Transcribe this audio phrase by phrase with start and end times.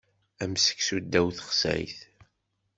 [0.43, 1.99] Am seksu ddaw texsayt.